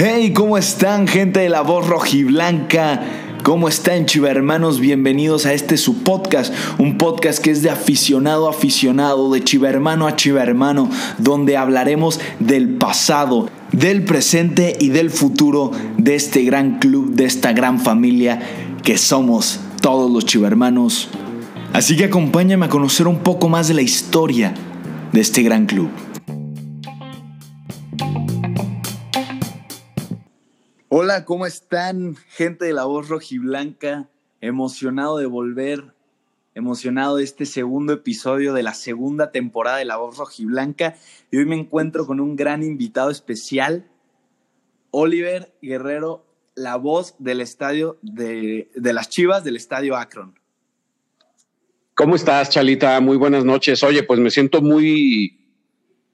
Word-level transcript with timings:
Hey, 0.00 0.32
¿cómo 0.32 0.56
están 0.56 1.08
gente 1.08 1.40
de 1.40 1.48
la 1.48 1.62
voz 1.62 1.88
rojiblanca? 1.88 3.02
¿Cómo 3.42 3.66
están 3.66 4.06
chivermanos? 4.06 4.78
Bienvenidos 4.78 5.44
a 5.44 5.54
este 5.54 5.76
su 5.76 6.04
podcast, 6.04 6.54
un 6.78 6.98
podcast 6.98 7.42
que 7.42 7.50
es 7.50 7.62
de 7.62 7.70
aficionado 7.70 8.46
a 8.46 8.50
aficionado, 8.50 9.32
de 9.32 9.42
chivermano 9.42 10.06
a 10.06 10.14
chivermano, 10.14 10.88
donde 11.18 11.56
hablaremos 11.56 12.20
del 12.38 12.76
pasado, 12.76 13.48
del 13.72 14.04
presente 14.04 14.76
y 14.78 14.90
del 14.90 15.10
futuro 15.10 15.72
de 15.96 16.14
este 16.14 16.44
gran 16.44 16.78
club, 16.78 17.14
de 17.14 17.24
esta 17.24 17.52
gran 17.52 17.80
familia 17.80 18.38
que 18.84 18.98
somos 18.98 19.58
todos 19.82 20.08
los 20.12 20.24
chivermanos. 20.24 21.08
Así 21.72 21.96
que 21.96 22.04
acompáñame 22.04 22.66
a 22.66 22.68
conocer 22.68 23.08
un 23.08 23.18
poco 23.18 23.48
más 23.48 23.66
de 23.66 23.74
la 23.74 23.82
historia 23.82 24.54
de 25.12 25.20
este 25.20 25.42
gran 25.42 25.66
club. 25.66 25.90
Hola, 31.00 31.24
¿cómo 31.24 31.46
están? 31.46 32.16
Gente 32.26 32.64
de 32.64 32.72
la 32.72 32.84
voz 32.84 33.08
rojiblanca, 33.08 34.08
emocionado 34.40 35.18
de 35.18 35.26
volver, 35.26 35.94
emocionado 36.56 37.18
de 37.18 37.22
este 37.22 37.46
segundo 37.46 37.92
episodio 37.92 38.52
de 38.52 38.64
la 38.64 38.74
segunda 38.74 39.30
temporada 39.30 39.76
de 39.76 39.84
la 39.84 39.96
voz 39.96 40.18
rojiblanca. 40.18 40.96
Y 41.30 41.36
hoy 41.36 41.44
me 41.44 41.54
encuentro 41.54 42.04
con 42.04 42.18
un 42.18 42.34
gran 42.34 42.64
invitado 42.64 43.12
especial, 43.12 43.86
Oliver 44.90 45.54
Guerrero, 45.62 46.26
la 46.56 46.74
voz 46.74 47.14
del 47.20 47.42
estadio 47.42 47.96
de, 48.02 48.68
de 48.74 48.92
las 48.92 49.08
Chivas 49.08 49.44
del 49.44 49.54
estadio 49.54 49.96
Akron. 49.96 50.36
¿Cómo 51.94 52.16
estás, 52.16 52.50
Chalita? 52.50 53.00
Muy 53.00 53.16
buenas 53.16 53.44
noches. 53.44 53.84
Oye, 53.84 54.02
pues 54.02 54.18
me 54.18 54.30
siento 54.32 54.62
muy, 54.62 55.38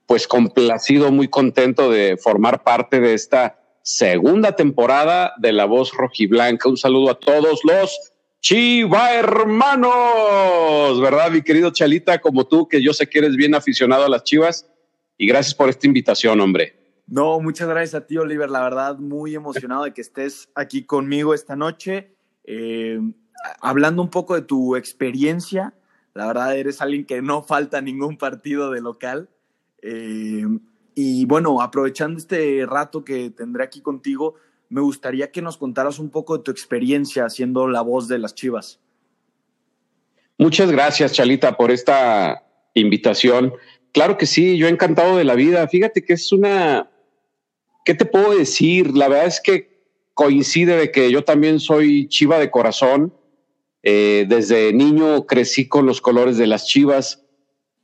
pues 0.05 0.29
complacido, 0.29 1.11
muy 1.11 1.29
contento 1.29 1.91
de 1.91 2.19
formar 2.19 2.63
parte 2.63 3.01
de 3.01 3.15
esta 3.15 3.64
segunda 3.85 4.57
temporada 4.57 5.35
de 5.37 5.53
La 5.53 5.67
Voz 5.67 5.93
Rojiblanca. 5.93 6.69
Un 6.69 6.79
saludo 6.79 7.11
a 7.11 7.21
todos 7.21 7.61
los 7.65 8.15
Chiva 8.41 9.15
hermanos, 9.15 11.01
¿verdad, 11.01 11.31
mi 11.31 11.41
querido 11.41 11.71
Chalita? 11.71 12.19
Como 12.21 12.47
tú, 12.47 12.69
que 12.69 12.83
yo 12.83 12.93
sé 12.93 13.09
que 13.09 13.21
eres 13.21 13.37
bien 13.37 13.55
aficionado 13.55 14.05
a 14.05 14.09
las 14.09 14.25
Chivas. 14.25 14.71
Y 15.17 15.27
gracias 15.27 15.55
por 15.55 15.71
esta 15.71 15.87
invitación, 15.87 16.41
hombre. 16.41 17.03
No, 17.07 17.41
muchas 17.41 17.69
gracias 17.69 17.95
a 17.95 18.07
ti, 18.07 18.19
Oliver. 18.19 18.51
La 18.51 18.63
verdad, 18.63 18.99
muy 18.99 19.35
emocionado 19.35 19.85
de 19.85 19.95
que 19.95 20.03
estés 20.03 20.51
aquí 20.55 20.85
conmigo 20.85 21.33
esta 21.33 21.57
noche. 21.57 22.15
Eh, 22.45 23.01
hablando 23.63 24.03
un 24.03 24.11
poco 24.11 24.35
de 24.35 24.43
tu 24.43 24.77
experiencia, 24.77 25.73
la 26.13 26.27
verdad, 26.27 26.55
eres 26.55 26.83
alguien 26.83 27.07
que 27.07 27.23
no 27.23 27.43
falta 27.43 27.81
ningún 27.81 28.19
partido 28.19 28.71
de 28.71 28.83
local. 28.83 29.31
Eh, 29.81 30.45
y 30.95 31.25
bueno, 31.27 31.61
aprovechando 31.61 32.19
este 32.19 32.65
rato 32.67 33.05
que 33.05 33.31
tendré 33.31 33.65
aquí 33.65 33.81
contigo, 33.81 34.35
me 34.69 34.81
gustaría 34.81 35.31
que 35.31 35.43
nos 35.43 35.57
contaras 35.57 35.99
un 35.99 36.11
poco 36.11 36.37
de 36.37 36.45
tu 36.45 36.51
experiencia 36.51 37.25
haciendo 37.25 37.69
la 37.69 37.81
voz 37.81 38.09
de 38.09 38.19
las 38.19 38.35
Chivas. 38.35 38.81
Muchas 40.39 40.71
gracias, 40.71 41.13
Chalita, 41.13 41.57
por 41.57 41.71
esta 41.71 42.45
invitación. 42.75 43.53
Claro 43.93 44.19
que 44.19 44.27
sí, 44.27 44.57
yo 44.57 44.67
he 44.67 44.71
encantado 44.71 45.17
de 45.17 45.25
la 45.25 45.35
vida. 45.35 45.67
Fíjate 45.69 46.05
que 46.05 46.15
es 46.15 46.33
una, 46.33 46.91
¿qué 47.85 47.95
te 47.95 48.05
puedo 48.05 48.37
decir? 48.37 48.97
La 48.97 49.09
verdad 49.09 49.27
es 49.27 49.41
que 49.41 49.75
coincide 50.15 50.77
de 50.77 50.91
que 50.91 51.11
yo 51.11 51.25
también 51.25 51.61
soy 51.61 52.09
chiva 52.09 52.39
de 52.39 52.51
corazón. 52.51 53.15
Eh, 53.83 54.27
desde 54.29 54.73
niño 54.73 55.27
crecí 55.27 55.69
con 55.69 55.87
los 55.87 56.01
colores 56.01 56.37
de 56.37 56.47
las 56.47 56.67
Chivas 56.67 57.24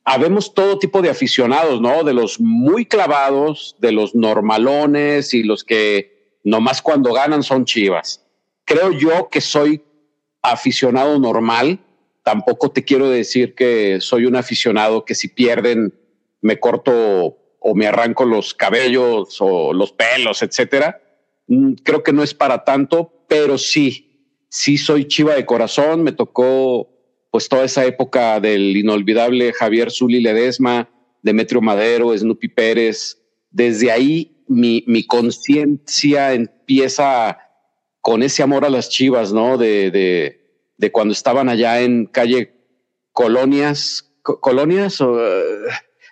habemos 0.04 0.54
todo 0.54 0.78
tipo 0.78 1.02
de 1.02 1.10
aficionados, 1.10 1.80
¿no? 1.80 2.04
De 2.04 2.14
los 2.14 2.40
muy 2.40 2.86
clavados, 2.86 3.76
de 3.78 3.92
los 3.92 4.14
normalones 4.14 5.34
y 5.34 5.42
los 5.42 5.64
que 5.64 6.38
nomás 6.44 6.82
cuando 6.82 7.12
ganan 7.12 7.42
son 7.42 7.64
chivas. 7.64 8.24
Creo 8.64 8.92
yo 8.92 9.28
que 9.30 9.40
soy 9.40 9.82
aficionado 10.42 11.18
normal. 11.18 11.80
Tampoco 12.22 12.70
te 12.70 12.84
quiero 12.84 13.08
decir 13.08 13.54
que 13.54 14.00
soy 14.00 14.26
un 14.26 14.36
aficionado 14.36 15.04
que 15.04 15.14
si 15.14 15.28
pierden 15.28 15.94
me 16.40 16.58
corto 16.58 17.36
o 17.60 17.74
me 17.74 17.86
arranco 17.86 18.24
los 18.24 18.54
cabellos 18.54 19.36
o 19.40 19.72
los 19.72 19.92
pelos, 19.92 20.42
etcétera. 20.42 21.02
Mm, 21.46 21.74
creo 21.82 22.02
que 22.02 22.12
no 22.12 22.22
es 22.22 22.32
para 22.32 22.64
tanto, 22.64 23.12
pero 23.28 23.58
sí, 23.58 24.46
sí 24.48 24.78
soy 24.78 25.06
chiva 25.06 25.34
de 25.34 25.44
corazón. 25.44 26.02
Me 26.02 26.12
tocó 26.12 26.88
pues 27.30 27.48
toda 27.48 27.64
esa 27.64 27.84
época 27.84 28.40
del 28.40 28.76
inolvidable 28.76 29.52
Javier 29.52 29.90
Zuli 29.90 30.20
Ledesma, 30.20 30.88
Demetrio 31.22 31.60
Madero, 31.60 32.16
Snoopy 32.16 32.48
Pérez. 32.48 33.18
Desde 33.50 33.90
ahí 33.90 34.44
mi, 34.48 35.06
conciencia 35.06 36.32
empieza 36.32 37.38
con 38.00 38.22
ese 38.22 38.42
amor 38.42 38.64
a 38.64 38.70
las 38.70 38.88
chivas, 38.88 39.32
¿no? 39.32 39.58
De, 39.58 40.38
cuando 40.92 41.12
estaban 41.12 41.48
allá 41.48 41.80
en 41.82 42.06
calle 42.06 42.54
Colonias, 43.12 44.12
Colonias 44.22 45.00
o 45.00 45.12
uh, 45.12 45.18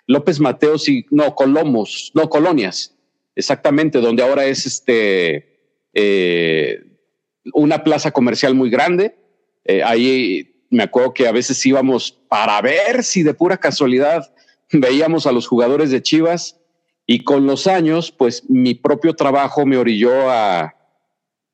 López 0.07 0.39
Mateos 0.39 0.87
y 0.87 1.05
no, 1.11 1.35
Colomos, 1.35 2.11
no, 2.13 2.29
Colonias, 2.29 2.95
exactamente, 3.35 3.99
donde 3.99 4.23
ahora 4.23 4.45
es 4.45 4.65
este 4.65 5.89
eh, 5.93 6.83
una 7.53 7.83
plaza 7.83 8.11
comercial 8.11 8.53
muy 8.55 8.69
grande. 8.69 9.15
Eh, 9.65 9.83
ahí 9.83 10.48
me 10.69 10.83
acuerdo 10.83 11.13
que 11.13 11.27
a 11.27 11.31
veces 11.31 11.65
íbamos 11.65 12.11
para 12.27 12.61
ver 12.61 13.03
si 13.03 13.23
de 13.23 13.33
pura 13.33 13.57
casualidad 13.57 14.31
veíamos 14.71 15.25
a 15.25 15.31
los 15.31 15.47
jugadores 15.47 15.91
de 15.91 16.01
Chivas 16.01 16.57
y 17.05 17.23
con 17.23 17.47
los 17.47 17.65
años, 17.65 18.11
pues 18.11 18.43
mi 18.49 18.75
propio 18.75 19.15
trabajo 19.15 19.65
me 19.65 19.77
orilló 19.77 20.29
a, 20.29 20.75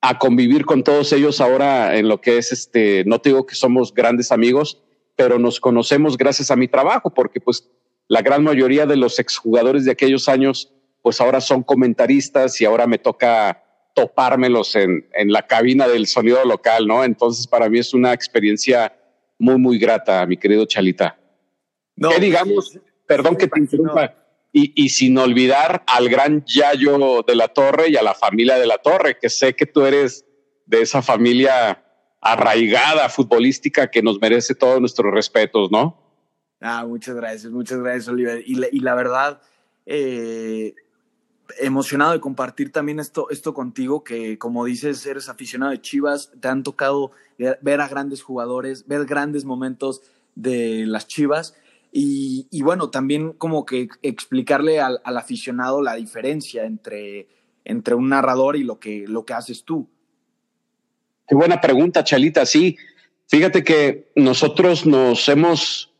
a 0.02 0.20
convivir 0.20 0.66
con 0.66 0.84
todos 0.84 1.14
ellos 1.14 1.40
ahora 1.40 1.98
en 1.98 2.10
lo 2.10 2.20
que 2.20 2.38
es 2.38 2.52
este, 2.52 3.06
no 3.06 3.22
te 3.22 3.30
digo 3.30 3.46
que 3.46 3.56
somos 3.56 3.94
grandes 3.94 4.32
amigos, 4.32 4.82
pero 5.16 5.40
nos 5.40 5.62
conocemos 5.62 6.18
gracias 6.18 6.52
a 6.52 6.58
mi 6.58 6.68
trabajo, 6.68 7.14
porque 7.14 7.40
pues 7.40 7.70
la 8.10 8.22
gran 8.22 8.44
mayoría 8.44 8.86
de 8.86 8.98
los 8.98 9.18
exjugadores 9.18 9.86
de 9.86 9.92
aquellos 9.92 10.28
años, 10.28 10.74
pues 11.02 11.22
ahora 11.22 11.40
son 11.40 11.64
comentaristas 11.64 12.60
y 12.60 12.66
ahora 12.66 12.86
me 12.86 12.98
toca 12.98 13.64
topármelos 13.94 14.76
en, 14.76 15.08
en 15.14 15.32
la 15.32 15.48
cabina 15.48 15.88
del 15.88 16.06
sonido 16.06 16.44
local, 16.44 16.86
¿no? 16.86 17.06
Entonces 17.06 17.48
para 17.48 17.70
mí 17.70 17.80
es 17.80 17.94
una 17.94 18.12
experiencia 18.12 18.94
muy, 19.38 19.58
muy 19.58 19.78
grata, 19.78 20.26
mi 20.26 20.38
querido 20.38 20.66
Chalita. 20.66 21.18
No, 21.96 22.10
que 22.10 22.20
digamos, 22.20 22.80
perdón 23.08 23.36
que 23.36 23.48
te 23.48 23.60
interrumpa, 23.60 24.16
y, 24.52 24.72
y, 24.82 24.90
sin 24.90 25.18
olvidar 25.18 25.84
al 25.86 26.08
gran 26.08 26.44
Yayo 26.46 27.24
de 27.28 27.36
la 27.36 27.50
Torre 27.50 27.90
y 27.90 27.98
a 27.98 28.04
la 28.04 28.14
familia 28.14 28.58
de 28.58 28.68
la 28.68 28.78
Torre, 28.78 29.18
que 29.20 29.30
sé 29.30 29.54
que 29.54 29.66
tú 29.66 29.86
eres 29.86 30.26
de 30.66 30.82
esa 30.82 31.02
familia 31.02 31.84
arraigada 32.22 33.10
futbolística 33.10 33.92
que 33.92 34.02
nos 34.02 34.20
merece 34.20 34.56
todos 34.56 34.80
nuestros 34.80 35.14
respetos, 35.14 35.72
¿no? 35.72 36.02
Ah, 36.60 36.86
muchas 36.86 37.16
gracias, 37.16 37.52
muchas 37.52 37.80
gracias, 37.80 38.08
Oliver. 38.08 38.42
Y, 38.46 38.56
la, 38.56 38.68
y 38.72 38.80
la 38.80 38.96
verdad, 38.96 39.42
eh, 39.86 40.74
emocionado 41.60 42.14
de 42.14 42.20
compartir 42.20 42.72
también 42.72 43.00
esto, 43.00 43.30
esto 43.30 43.54
contigo, 43.54 44.04
que 44.04 44.38
como 44.38 44.66
dices, 44.66 45.06
eres 45.06 45.30
aficionado 45.30 45.72
de 45.72 45.82
Chivas, 45.82 46.32
te 46.40 46.48
han 46.48 46.64
tocado 46.64 47.12
ver 47.38 47.82
a 47.82 47.88
grandes 47.88 48.22
jugadores, 48.22 48.88
ver 48.88 49.06
grandes 49.06 49.46
momentos 49.46 50.02
de 50.36 50.86
las 50.86 51.08
Chivas. 51.08 51.56
Y, 51.98 52.62
bueno, 52.62 52.90
también 52.90 53.32
como 53.32 53.66
que 53.66 53.88
explicarle 54.02 54.82
al, 54.82 55.00
al, 55.06 55.18
aficionado 55.18 55.82
la 55.82 55.96
diferencia 55.96 56.66
entre, 56.66 57.30
entre 57.64 57.96
un 57.96 58.10
narrador 58.10 58.58
y 58.58 58.66
lo 58.66 58.82
que, 58.82 59.06
lo 59.08 59.24
que 59.24 59.34
haces 59.34 59.64
tú. 59.64 59.88
Qué 61.26 61.36
buena 61.36 61.62
pregunta, 61.62 62.04
Chalita. 62.04 62.46
Sí, 62.46 62.78
fíjate 63.28 63.64
que 63.64 64.12
nosotros 64.16 64.86
nos 64.86 65.30
hemos, 65.30 65.94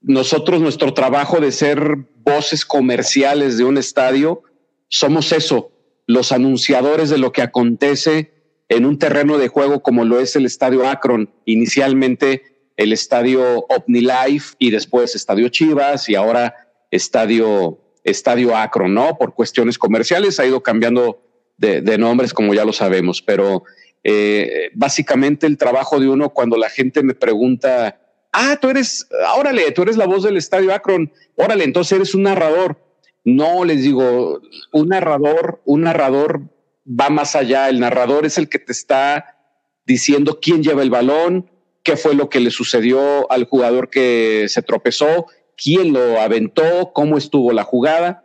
nosotros 0.00 0.60
nuestro 0.60 0.94
trabajo 0.94 1.40
de 1.40 1.50
ser 1.50 2.06
voces 2.24 2.64
comerciales 2.64 3.58
de 3.58 3.64
un 3.64 3.76
estadio, 3.76 4.44
somos 4.94 5.32
eso, 5.32 5.72
los 6.06 6.30
anunciadores 6.30 7.10
de 7.10 7.18
lo 7.18 7.32
que 7.32 7.42
acontece 7.42 8.30
en 8.68 8.86
un 8.86 8.96
terreno 8.96 9.38
de 9.38 9.48
juego 9.48 9.82
como 9.82 10.04
lo 10.04 10.20
es 10.20 10.36
el 10.36 10.46
Estadio 10.46 10.88
Akron, 10.88 11.34
inicialmente 11.46 12.70
el 12.76 12.92
Estadio 12.92 13.66
OmniLife 13.66 14.54
y 14.60 14.70
después 14.70 15.16
Estadio 15.16 15.48
Chivas 15.48 16.08
y 16.08 16.14
ahora 16.14 16.54
Estadio, 16.92 17.80
Estadio 18.04 18.56
Akron, 18.56 18.94
¿no? 18.94 19.18
Por 19.18 19.34
cuestiones 19.34 19.78
comerciales 19.78 20.38
ha 20.38 20.46
ido 20.46 20.62
cambiando 20.62 21.20
de, 21.56 21.98
nombres 21.98 22.32
como 22.32 22.54
ya 22.54 22.64
lo 22.64 22.72
sabemos, 22.72 23.20
pero 23.20 23.64
eh, 24.04 24.70
básicamente 24.74 25.48
el 25.48 25.58
trabajo 25.58 25.98
de 25.98 26.08
uno 26.08 26.30
cuando 26.30 26.56
la 26.56 26.70
gente 26.70 27.02
me 27.02 27.14
pregunta, 27.14 28.00
ah, 28.32 28.56
tú 28.60 28.68
eres, 28.68 29.08
órale, 29.36 29.72
tú 29.72 29.82
eres 29.82 29.96
la 29.96 30.06
voz 30.06 30.22
del 30.22 30.36
Estadio 30.36 30.72
Akron, 30.72 31.10
órale, 31.34 31.64
entonces 31.64 31.96
eres 31.96 32.14
un 32.14 32.22
narrador. 32.22 32.83
No, 33.24 33.64
les 33.64 33.82
digo, 33.82 34.40
un 34.72 34.88
narrador, 34.88 35.62
un 35.64 35.82
narrador 35.82 36.42
va 36.86 37.08
más 37.08 37.34
allá. 37.34 37.68
El 37.68 37.80
narrador 37.80 38.26
es 38.26 38.38
el 38.38 38.48
que 38.48 38.58
te 38.58 38.72
está 38.72 39.38
diciendo 39.86 40.38
quién 40.40 40.62
lleva 40.62 40.82
el 40.82 40.90
balón, 40.90 41.50
qué 41.82 41.96
fue 41.96 42.14
lo 42.14 42.28
que 42.28 42.40
le 42.40 42.50
sucedió 42.50 43.30
al 43.30 43.44
jugador 43.44 43.90
que 43.90 44.46
se 44.48 44.62
tropezó, 44.62 45.26
quién 45.56 45.92
lo 45.92 46.20
aventó, 46.20 46.92
cómo 46.92 47.18
estuvo 47.18 47.52
la 47.52 47.64
jugada. 47.64 48.20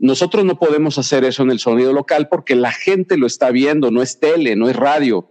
nosotros 0.00 0.44
no 0.44 0.58
podemos 0.60 0.96
hacer 0.96 1.24
eso 1.24 1.42
en 1.42 1.50
el 1.50 1.58
sonido 1.58 1.92
local 1.92 2.28
porque 2.28 2.54
la 2.54 2.70
gente 2.70 3.16
lo 3.16 3.26
está 3.26 3.50
viendo, 3.50 3.90
no 3.90 4.00
es 4.00 4.20
tele, 4.20 4.54
no 4.54 4.68
es 4.68 4.76
radio. 4.76 5.28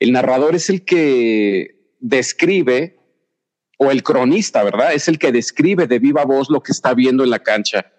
El 0.00 0.12
narrador 0.12 0.54
es 0.54 0.68
el 0.68 0.84
que 0.84 1.96
describe, 2.00 2.98
o 3.78 3.90
el 3.90 4.02
cronista, 4.02 4.62
¿verdad? 4.62 4.92
Es 4.92 5.08
el 5.08 5.18
que 5.18 5.32
describe 5.32 5.86
de 5.86 5.98
viva 5.98 6.24
voz 6.24 6.50
lo 6.50 6.62
que 6.62 6.72
está 6.72 6.94
viendo 6.94 7.24
en 7.24 7.30
la 7.30 7.40
cancha. 7.40 7.92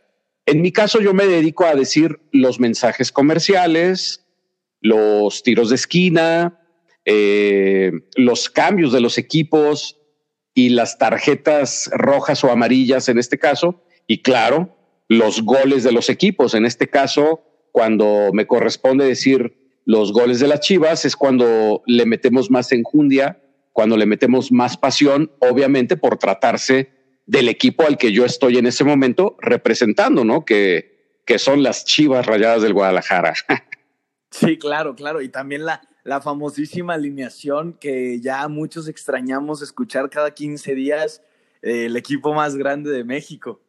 En 0.45 0.61
mi 0.61 0.71
caso, 0.71 0.99
yo 0.99 1.13
me 1.13 1.25
dedico 1.25 1.65
a 1.65 1.75
decir 1.75 2.19
los 2.31 2.59
mensajes 2.59 3.11
comerciales, 3.11 4.25
los 4.81 5.41
tiros 5.43 5.69
de 5.69 5.75
esquina, 5.75 6.59
eh, 7.05 7.91
los 8.15 8.49
cambios 8.49 8.91
de 8.91 8.99
los 8.99 9.17
equipos 9.17 9.99
y 10.53 10.69
las 10.69 10.97
tarjetas 10.97 11.89
rojas 11.93 12.43
o 12.43 12.51
amarillas 12.51 13.09
en 13.09 13.17
este 13.17 13.39
caso, 13.39 13.83
y 14.05 14.21
claro, 14.21 14.77
los 15.07 15.41
goles 15.41 15.83
de 15.83 15.91
los 15.91 16.09
equipos. 16.09 16.53
En 16.53 16.65
este 16.65 16.89
caso, 16.89 17.41
cuando 17.71 18.31
me 18.33 18.45
corresponde 18.45 19.05
decir 19.05 19.57
los 19.85 20.11
goles 20.11 20.39
de 20.39 20.47
las 20.47 20.59
Chivas, 20.59 21.05
es 21.05 21.15
cuando 21.15 21.83
le 21.85 22.05
metemos 22.05 22.51
más 22.51 22.71
enjundia, 22.71 23.41
cuando 23.71 23.97
le 23.97 24.05
metemos 24.05 24.51
más 24.51 24.77
pasión, 24.77 25.31
obviamente 25.39 25.97
por 25.97 26.17
tratarse 26.17 26.92
del 27.25 27.49
equipo 27.49 27.85
al 27.85 27.97
que 27.97 28.11
yo 28.11 28.25
estoy 28.25 28.57
en 28.57 28.65
ese 28.65 28.83
momento 28.83 29.37
representando, 29.39 30.23
¿no? 30.23 30.45
Que, 30.45 31.21
que 31.25 31.39
son 31.39 31.63
las 31.63 31.85
Chivas 31.85 32.25
Rayadas 32.25 32.61
del 32.61 32.73
Guadalajara. 32.73 33.33
Sí, 34.33 34.57
claro, 34.57 34.95
claro. 34.95 35.21
Y 35.21 35.29
también 35.29 35.63
la, 35.63 35.87
la 36.03 36.19
famosísima 36.19 36.95
alineación 36.95 37.73
que 37.73 38.19
ya 38.19 38.47
muchos 38.47 38.87
extrañamos 38.87 39.61
escuchar 39.61 40.09
cada 40.09 40.33
15 40.33 40.73
días, 40.73 41.21
eh, 41.61 41.85
el 41.85 41.95
equipo 41.95 42.33
más 42.33 42.55
grande 42.55 42.89
de 42.89 43.03
México. 43.03 43.61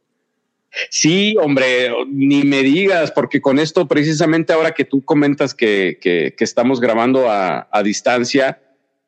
Sí, 0.90 1.36
hombre, 1.40 1.92
ni 2.08 2.42
me 2.42 2.62
digas, 2.62 3.12
porque 3.12 3.40
con 3.40 3.58
esto 3.58 3.86
precisamente 3.86 4.52
ahora 4.52 4.72
que 4.72 4.84
tú 4.84 5.04
comentas 5.04 5.54
que, 5.54 5.98
que, 6.00 6.34
estamos 6.38 6.80
grabando 6.80 7.30
a, 7.30 7.68
a 7.70 7.82
distancia 7.82 8.60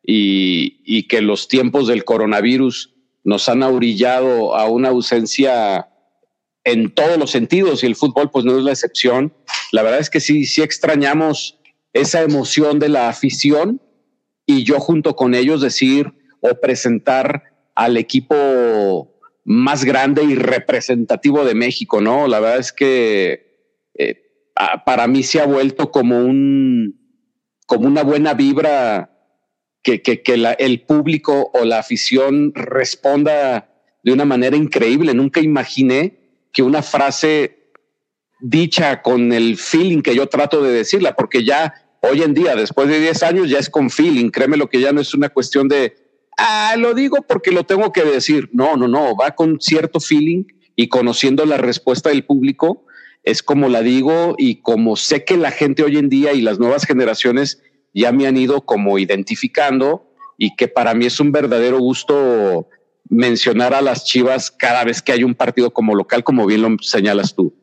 y, 0.04 0.80
y, 0.84 1.08
que 1.08 1.22
los 1.22 1.48
tiempos 1.48 1.88
del 1.88 2.04
coronavirus 2.04 2.94
nos 3.26 3.48
han 3.48 3.64
aurillado 3.64 4.54
a 4.54 4.68
una 4.68 4.90
ausencia 4.90 5.88
en 6.62 6.94
todos 6.94 7.18
los 7.18 7.32
sentidos 7.32 7.82
y 7.82 7.86
el 7.86 7.96
fútbol 7.96 8.30
pues 8.30 8.44
no 8.44 8.56
es 8.56 8.62
la 8.62 8.70
excepción. 8.70 9.34
La 9.72 9.82
verdad 9.82 9.98
es 9.98 10.10
que 10.10 10.20
sí, 10.20 10.46
sí 10.46 10.62
extrañamos 10.62 11.58
esa 11.92 12.22
emoción 12.22 12.78
de 12.78 12.88
la 12.88 13.08
afición 13.08 13.82
y 14.46 14.62
yo 14.62 14.78
junto 14.78 15.16
con 15.16 15.34
ellos 15.34 15.60
decir 15.60 16.12
o 16.40 16.60
presentar 16.60 17.42
al 17.74 17.96
equipo 17.96 19.18
más 19.44 19.84
grande 19.84 20.22
y 20.22 20.36
representativo 20.36 21.44
de 21.44 21.56
México, 21.56 22.00
¿no? 22.00 22.28
La 22.28 22.38
verdad 22.38 22.60
es 22.60 22.72
que 22.72 23.74
eh, 23.94 24.22
para 24.84 25.08
mí 25.08 25.24
se 25.24 25.40
ha 25.40 25.46
vuelto 25.46 25.90
como 25.90 26.20
un 26.20 26.94
como 27.66 27.88
una 27.88 28.04
buena 28.04 28.34
vibra 28.34 29.15
que, 29.86 30.22
el 30.58 30.80
público 30.82 31.50
o 31.54 31.64
la 31.64 31.78
afición 31.78 32.52
responda 32.54 33.68
de 34.02 34.12
una 34.12 34.24
manera 34.24 34.56
increíble. 34.56 35.14
Nunca 35.14 35.40
imaginé 35.40 36.18
que 36.52 36.62
una 36.62 36.82
frase 36.82 37.70
dicha 38.40 39.02
con 39.02 39.32
el 39.32 39.56
feeling 39.56 40.02
que 40.02 40.14
yo 40.14 40.28
trato 40.28 40.62
de 40.62 40.72
decirla, 40.72 41.16
porque 41.16 41.44
ya 41.44 41.74
hoy 42.02 42.22
en 42.22 42.34
día, 42.34 42.54
después 42.54 42.88
de 42.88 43.00
10 43.00 43.22
años, 43.22 43.50
ya 43.50 43.58
es 43.58 43.70
con 43.70 43.90
feeling. 43.90 44.30
Créeme 44.30 44.56
lo 44.56 44.68
que 44.68 44.80
ya 44.80 44.92
no 44.92 45.00
es 45.00 45.14
una 45.14 45.28
cuestión 45.28 45.68
de 45.68 45.94
ah, 46.36 46.74
lo 46.78 46.94
digo 46.94 47.18
porque 47.26 47.50
lo 47.50 47.64
tengo 47.64 47.92
que 47.92 48.04
decir. 48.04 48.50
No, 48.52 48.76
no, 48.76 48.88
no, 48.88 49.16
va 49.16 49.32
con 49.32 49.60
cierto 49.60 50.00
feeling 50.00 50.44
y 50.74 50.88
conociendo 50.88 51.46
la 51.46 51.56
respuesta 51.56 52.10
del 52.10 52.24
público, 52.24 52.84
es 53.22 53.42
como 53.42 53.68
la 53.68 53.80
digo 53.80 54.34
y 54.38 54.60
como 54.60 54.96
sé 54.96 55.24
que 55.24 55.36
la 55.36 55.50
gente 55.50 55.82
hoy 55.82 55.96
en 55.96 56.08
día 56.08 56.32
y 56.32 56.42
las 56.42 56.58
nuevas 56.58 56.84
generaciones 56.84 57.62
ya 58.02 58.12
me 58.12 58.26
han 58.26 58.36
ido 58.36 58.60
como 58.60 58.98
identificando 58.98 60.12
y 60.36 60.54
que 60.54 60.68
para 60.68 60.92
mí 60.94 61.06
es 61.06 61.18
un 61.18 61.32
verdadero 61.32 61.78
gusto 61.78 62.68
mencionar 63.08 63.72
a 63.72 63.80
las 63.80 64.04
Chivas 64.04 64.50
cada 64.50 64.84
vez 64.84 65.00
que 65.00 65.12
hay 65.12 65.24
un 65.24 65.34
partido 65.34 65.72
como 65.72 65.94
local, 65.94 66.22
como 66.22 66.44
bien 66.46 66.60
lo 66.60 66.76
señalas 66.82 67.34
tú. 67.34 67.54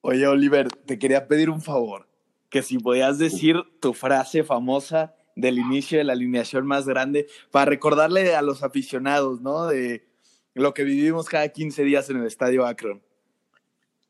Oye, 0.00 0.26
Oliver, 0.26 0.68
te 0.68 0.98
quería 0.98 1.28
pedir 1.28 1.48
un 1.48 1.60
favor, 1.60 2.08
que 2.50 2.62
si 2.62 2.78
podías 2.78 3.18
decir 3.18 3.56
tu 3.80 3.94
frase 3.94 4.42
famosa 4.42 5.14
del 5.36 5.58
inicio 5.58 5.98
de 5.98 6.04
la 6.04 6.14
alineación 6.14 6.66
más 6.66 6.86
grande, 6.86 7.28
para 7.52 7.66
recordarle 7.66 8.34
a 8.34 8.42
los 8.42 8.64
aficionados, 8.64 9.40
¿no? 9.40 9.66
De 9.66 10.08
lo 10.54 10.74
que 10.74 10.82
vivimos 10.82 11.28
cada 11.28 11.48
15 11.48 11.84
días 11.84 12.10
en 12.10 12.16
el 12.16 12.26
Estadio 12.26 12.66
Akron. 12.66 13.00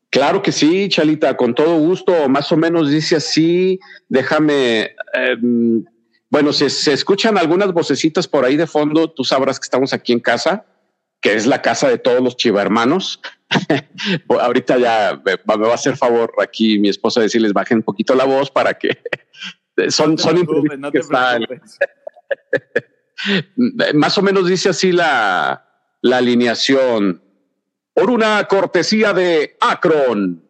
Claro 0.09 0.41
que 0.41 0.51
sí, 0.51 0.89
Chalita, 0.89 1.37
con 1.37 1.53
todo 1.53 1.77
gusto, 1.77 2.27
más 2.29 2.51
o 2.51 2.57
menos 2.57 2.89
dice 2.89 3.17
así, 3.17 3.79
déjame, 4.07 4.95
em, 5.13 5.85
bueno, 6.29 6.51
se, 6.51 6.69
se 6.69 6.93
escuchan 6.93 7.37
algunas 7.37 7.71
vocecitas 7.73 8.27
por 8.27 8.43
ahí 8.43 8.57
de 8.57 8.65
fondo, 8.65 9.11
tú 9.11 9.23
sabrás 9.23 9.59
que 9.59 9.65
estamos 9.65 9.93
aquí 9.93 10.13
en 10.13 10.19
casa, 10.19 10.65
que 11.21 11.35
es 11.35 11.45
la 11.45 11.61
casa 11.61 11.89
de 11.89 11.97
todos 11.97 12.21
los 12.21 12.37
chivarmanos. 12.37 13.21
Ahorita 14.29 14.77
ya 14.77 15.21
me, 15.23 15.33
me, 15.33 15.63
va 15.63 15.71
a 15.71 15.75
hacer 15.75 15.97
favor 15.97 16.33
aquí 16.41 16.79
mi 16.79 16.89
esposa 16.89 17.21
decirles 17.21 17.53
bajen 17.53 17.77
un 17.79 17.83
poquito 17.83 18.15
la 18.15 18.25
voz 18.25 18.49
para 18.49 18.75
que 18.75 18.97
son, 19.89 20.17
son 20.17 20.47
Más 23.93 24.17
o 24.17 24.21
menos 24.21 24.47
dice 24.47 24.69
así 24.69 24.91
la, 24.91 25.65
la 26.01 26.17
alineación. 26.17 27.21
Por 27.93 28.09
una 28.09 28.43
cortesía 28.45 29.13
de 29.13 29.57
Acron. 29.59 30.43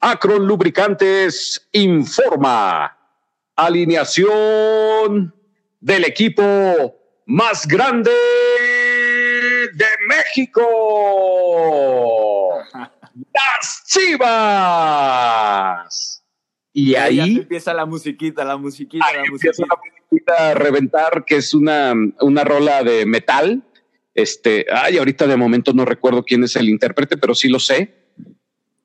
Acron 0.00 0.46
Lubricantes 0.46 1.68
informa. 1.72 2.98
Alineación 3.56 5.34
del 5.80 6.04
equipo 6.04 6.96
más 7.26 7.66
grande 7.66 8.10
de 9.74 9.86
México. 10.08 10.62
Las 13.32 13.84
Chivas. 13.86 15.24
Y 16.72 16.96
ahí, 16.96 17.36
empieza 17.38 17.72
la 17.72 17.86
musiquita, 17.86 18.44
la 18.44 18.56
musiquita, 18.56 19.06
la 19.12 19.24
musiquita. 19.30 19.64
la 19.68 19.76
musiquita 19.76 20.50
a 20.50 20.54
reventar, 20.54 21.24
que 21.24 21.36
es 21.36 21.54
una, 21.54 21.94
una 22.20 22.42
rola 22.42 22.82
de 22.82 23.06
metal. 23.06 23.62
Este, 24.14 24.66
ay, 24.72 24.98
ahorita 24.98 25.26
de 25.26 25.36
momento 25.36 25.72
no 25.72 25.84
recuerdo 25.84 26.24
quién 26.24 26.44
es 26.44 26.56
el 26.56 26.68
intérprete, 26.68 27.16
pero 27.16 27.34
sí 27.34 27.48
lo 27.48 27.58
sé. 27.58 28.04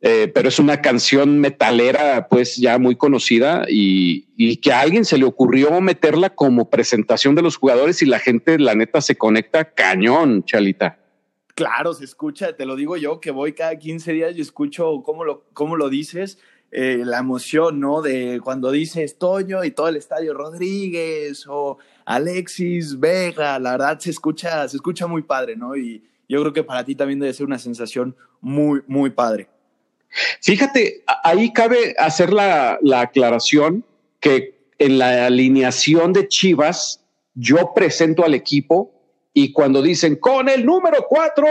Eh, 0.02 0.32
pero 0.34 0.48
es 0.48 0.60
una 0.60 0.82
canción 0.82 1.40
metalera, 1.40 2.30
pues 2.30 2.56
ya 2.56 2.78
muy 2.78 2.96
conocida 2.96 3.66
y, 3.68 4.30
y, 4.38 4.56
que 4.58 4.72
a 4.72 4.80
alguien 4.80 5.04
se 5.04 5.18
le 5.18 5.26
ocurrió 5.26 5.82
meterla 5.82 6.30
como 6.30 6.70
presentación 6.70 7.36
de 7.36 7.42
los 7.42 7.58
jugadores 7.58 8.02
y 8.02 8.06
la 8.06 8.20
gente, 8.20 8.58
la 8.60 8.76
neta, 8.76 9.02
se 9.02 9.18
conecta 9.18 9.74
cañón, 9.74 10.46
Chalita. 10.46 11.00
Claro, 11.54 11.94
se 11.94 12.06
escucha, 12.06 12.56
te 12.56 12.66
lo 12.66 12.78
digo 12.78 12.96
yo, 12.96 13.20
que 13.20 13.32
voy 13.32 13.52
cada 13.52 13.78
15 13.78 14.14
días 14.14 14.38
y 14.38 14.40
escucho 14.40 15.04
cómo 15.04 15.26
lo, 15.26 15.44
cómo 15.52 15.76
lo 15.76 15.90
dices 15.90 16.40
eh, 16.72 17.02
la 17.04 17.18
emoción, 17.18 17.80
¿no? 17.80 18.02
De 18.02 18.40
cuando 18.44 18.72
dice 18.72 19.06
Toño 19.18 19.64
y 19.64 19.72
todo 19.72 19.90
el 19.90 19.96
estadio 19.96 20.34
Rodríguez 20.34 21.46
o 21.48 21.80
Alexis 22.10 23.00
Vega, 23.00 23.60
la 23.60 23.74
verdad 23.74 24.00
se 24.00 24.10
escucha, 24.10 24.68
se 24.68 24.78
escucha 24.78 25.06
muy 25.06 25.22
padre, 25.22 25.56
¿no? 25.56 25.78
Y 25.78 26.04
yo 26.28 26.42
creo 26.42 26.52
que 26.52 26.64
para 26.64 26.84
ti 26.84 26.96
también 26.96 27.20
debe 27.20 27.32
ser 27.34 27.46
una 27.46 27.60
sensación 27.60 28.16
muy, 28.42 28.82
muy 28.88 29.12
padre. 29.12 29.48
Fíjate, 30.42 31.04
ahí 31.24 31.54
cabe 31.54 31.94
hacer 32.00 32.34
la, 32.34 32.80
la 32.82 33.02
aclaración 33.02 33.86
que 34.20 34.60
en 34.80 34.98
la 34.98 35.28
alineación 35.28 36.12
de 36.12 36.28
Chivas 36.28 37.06
yo 37.36 37.76
presento 37.76 38.26
al 38.26 38.34
equipo 38.34 38.92
y 39.32 39.54
cuando 39.54 39.84
dicen 39.84 40.16
con 40.16 40.50
el 40.50 40.66
número 40.66 41.06
cuatro, 41.08 41.46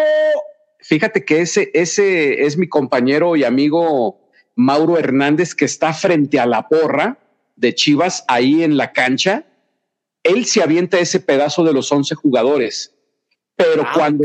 fíjate 0.81 1.25
que 1.25 1.41
ese, 1.43 1.71
ese 1.73 2.47
es 2.47 2.57
mi 2.59 2.69
compañero 2.69 3.37
y 3.37 3.45
amigo 3.45 4.29
Mauro 4.57 4.99
Hernández, 4.99 5.55
que 5.55 5.67
está 5.67 5.93
frente 5.93 6.41
a 6.41 6.47
la 6.47 6.67
porra 6.67 7.17
de 7.55 7.77
Chivas 7.77 8.25
ahí 8.27 8.65
en 8.65 8.77
la 8.77 8.93
cancha, 8.93 9.45
él 10.23 10.45
se 10.47 10.63
avienta 10.63 10.99
ese 10.99 11.21
pedazo 11.21 11.65
de 11.65 11.73
los 11.73 11.91
11 11.91 12.15
jugadores. 12.15 12.95
Pero 13.57 13.83
ah, 13.87 13.93
cuando, 13.95 14.25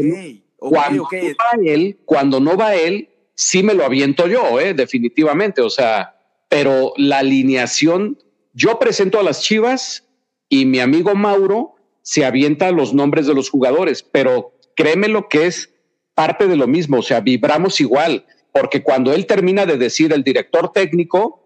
cuando 0.58 1.04
no 1.10 1.10
va 1.10 1.66
él, 1.66 2.00
cuando 2.06 2.40
no 2.40 2.58
va 2.58 2.76
él, 2.76 3.10
sí 3.36 3.64
me 3.64 3.74
lo 3.74 3.86
aviento 3.86 4.28
yo, 4.28 4.60
¿eh? 4.60 4.74
definitivamente. 4.74 5.62
O 5.62 5.70
sea, 5.70 6.20
pero 6.50 6.94
la 6.98 7.20
alineación, 7.20 8.20
yo 8.54 8.80
presento 8.80 9.20
a 9.20 9.24
las 9.24 9.42
Chivas 9.42 10.08
y 10.50 10.66
mi 10.66 10.80
amigo 10.80 11.16
Mauro 11.16 11.76
se 12.02 12.26
avienta 12.26 12.72
los 12.72 12.94
nombres 12.94 13.28
de 13.28 13.34
los 13.34 13.50
jugadores, 13.50 14.04
pero 14.04 14.54
créeme 14.76 15.08
lo 15.08 15.30
que 15.30 15.48
es 15.48 15.74
parte 16.14 16.48
de 16.48 16.58
lo 16.58 16.68
mismo, 16.68 17.00
o 17.00 17.02
sea, 17.02 17.22
vibramos 17.22 17.82
igual 17.82 18.26
porque 18.54 18.84
cuando 18.84 19.12
él 19.12 19.26
termina 19.26 19.66
de 19.66 19.78
decir 19.78 20.14
el 20.14 20.24
director 20.24 20.72
técnico, 20.72 21.44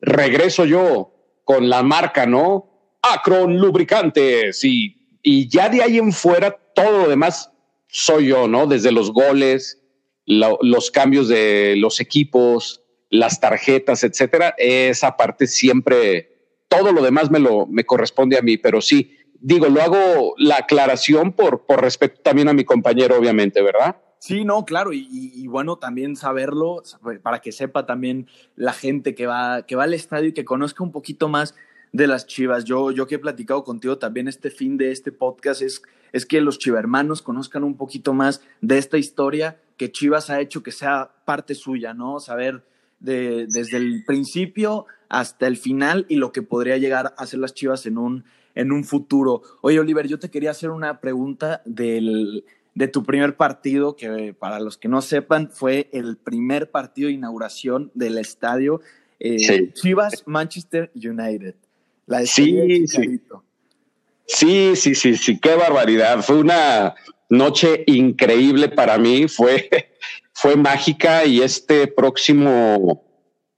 regreso 0.00 0.64
yo 0.64 1.12
con 1.44 1.68
la 1.68 1.82
marca, 1.82 2.26
¿no? 2.26 2.73
Acron 3.12 3.58
Lubricantes 3.58 4.64
y, 4.64 5.18
y 5.22 5.48
ya 5.48 5.68
de 5.68 5.82
ahí 5.82 5.98
en 5.98 6.12
fuera 6.12 6.50
todo 6.74 7.02
lo 7.02 7.08
demás 7.08 7.50
soy 7.88 8.28
yo, 8.28 8.48
¿no? 8.48 8.66
Desde 8.66 8.92
los 8.92 9.12
goles, 9.12 9.82
lo, 10.26 10.58
los 10.62 10.90
cambios 10.90 11.28
de 11.28 11.74
los 11.76 12.00
equipos, 12.00 12.82
las 13.10 13.40
tarjetas, 13.40 14.02
etcétera, 14.02 14.54
esa 14.58 15.16
parte 15.16 15.46
siempre, 15.46 16.56
todo 16.68 16.92
lo 16.92 17.02
demás 17.02 17.30
me 17.30 17.38
lo 17.38 17.66
me 17.66 17.84
corresponde 17.84 18.36
a 18.36 18.42
mí, 18.42 18.58
pero 18.58 18.80
sí, 18.80 19.16
digo, 19.40 19.68
lo 19.68 19.82
hago 19.82 20.34
la 20.38 20.56
aclaración 20.56 21.32
por, 21.32 21.66
por 21.66 21.80
respeto 21.80 22.20
también 22.22 22.48
a 22.48 22.54
mi 22.54 22.64
compañero, 22.64 23.16
obviamente, 23.16 23.62
¿verdad? 23.62 23.96
Sí, 24.18 24.42
no, 24.44 24.64
claro, 24.64 24.92
y, 24.94 25.46
bueno, 25.48 25.76
también 25.76 26.16
saberlo 26.16 26.82
para 27.22 27.40
que 27.40 27.52
sepa 27.52 27.84
también 27.84 28.26
la 28.56 28.72
gente 28.72 29.14
que 29.14 29.26
va, 29.26 29.66
que 29.66 29.76
va 29.76 29.84
al 29.84 29.92
estadio 29.92 30.30
y 30.30 30.32
que 30.32 30.46
conozca 30.46 30.82
un 30.82 30.92
poquito 30.92 31.28
más 31.28 31.54
de 31.94 32.08
las 32.08 32.26
Chivas. 32.26 32.64
Yo, 32.64 32.90
yo 32.90 33.06
que 33.06 33.14
he 33.14 33.18
platicado 33.20 33.62
contigo 33.62 33.98
también 33.98 34.26
este 34.26 34.50
fin 34.50 34.76
de 34.76 34.90
este 34.90 35.12
podcast 35.12 35.62
es, 35.62 35.80
es 36.12 36.26
que 36.26 36.40
los 36.40 36.58
chivermanos 36.58 37.22
conozcan 37.22 37.62
un 37.62 37.76
poquito 37.76 38.12
más 38.12 38.42
de 38.60 38.78
esta 38.78 38.98
historia 38.98 39.60
que 39.76 39.92
Chivas 39.92 40.28
ha 40.28 40.40
hecho 40.40 40.64
que 40.64 40.72
sea 40.72 41.12
parte 41.24 41.54
suya, 41.54 41.94
¿no? 41.94 42.18
Saber 42.18 42.64
de, 42.98 43.46
desde 43.48 43.76
el 43.76 44.02
principio 44.04 44.86
hasta 45.08 45.46
el 45.46 45.56
final 45.56 46.04
y 46.08 46.16
lo 46.16 46.32
que 46.32 46.42
podría 46.42 46.78
llegar 46.78 47.14
a 47.16 47.26
ser 47.26 47.38
las 47.38 47.54
Chivas 47.54 47.86
en 47.86 47.96
un, 47.96 48.24
en 48.56 48.72
un 48.72 48.82
futuro. 48.82 49.42
Oye, 49.60 49.78
Oliver, 49.78 50.08
yo 50.08 50.18
te 50.18 50.30
quería 50.30 50.50
hacer 50.50 50.70
una 50.70 51.00
pregunta 51.00 51.62
del, 51.64 52.44
de 52.74 52.88
tu 52.88 53.04
primer 53.04 53.36
partido, 53.36 53.94
que 53.94 54.34
para 54.36 54.58
los 54.58 54.78
que 54.78 54.88
no 54.88 55.00
sepan, 55.00 55.48
fue 55.48 55.90
el 55.92 56.16
primer 56.16 56.72
partido 56.72 57.06
de 57.06 57.14
inauguración 57.14 57.92
del 57.94 58.18
estadio 58.18 58.80
eh, 59.20 59.72
Chivas 59.74 60.24
Manchester 60.26 60.90
United. 60.96 61.54
La 62.06 62.26
sí, 62.26 62.86
sí. 62.86 63.20
sí, 64.26 64.72
sí, 64.76 64.94
sí, 64.94 65.16
sí, 65.16 65.40
qué 65.40 65.54
barbaridad. 65.54 66.22
Fue 66.22 66.36
una 66.36 66.94
noche 67.28 67.84
increíble 67.86 68.68
para 68.68 68.98
mí, 68.98 69.28
fue, 69.28 69.68
fue 70.32 70.56
mágica 70.56 71.24
y 71.24 71.40
este 71.40 71.86
próximo 71.86 73.04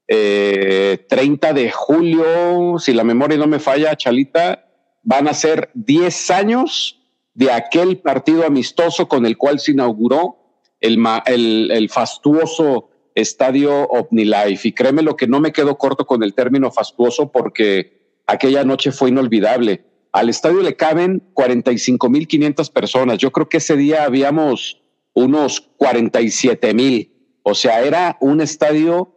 30 0.07 0.09
eh, 0.09 1.55
de 1.55 1.71
julio, 1.71 2.79
si 2.79 2.93
la 2.93 3.05
memoria 3.05 3.37
no 3.37 3.47
me 3.47 3.59
falla, 3.59 3.97
Chalita, 3.97 4.69
van 5.03 5.29
a 5.29 5.35
ser 5.35 5.71
10 5.75 6.31
años 6.31 7.01
de 7.35 7.51
aquel 7.51 7.99
partido 7.99 8.47
amistoso 8.47 9.09
con 9.09 9.27
el 9.27 9.37
cual 9.37 9.61
se 9.61 9.73
inauguró 9.73 10.37
el, 10.81 10.99
el, 11.27 11.71
el 11.71 11.91
fastuoso 11.91 12.91
estadio 13.15 13.89
OmniLife. 13.89 14.69
Y 14.69 14.73
créeme 14.73 15.03
lo 15.03 15.17
que 15.17 15.27
no 15.27 15.41
me 15.41 15.53
quedo 15.53 15.77
corto 15.77 16.07
con 16.07 16.23
el 16.23 16.35
término 16.35 16.71
fastuoso 16.71 17.33
porque 17.33 17.96
aquella 18.27 18.65
noche 18.65 18.93
fue 18.93 19.11
inolvidable. 19.11 19.85
Al 20.13 20.29
estadio 20.29 20.63
le 20.63 20.77
caben 20.77 21.23
45.500 21.35 22.73
personas. 22.73 23.19
Yo 23.19 23.31
creo 23.33 23.49
que 23.49 23.59
ese 23.59 23.77
día 23.77 24.05
habíamos 24.05 24.81
unos 25.13 25.61
47 25.77 26.75
mil. 26.75 27.13
O 27.43 27.55
sea, 27.55 27.83
era 27.83 28.17
un 28.21 28.41
estadio 28.41 29.13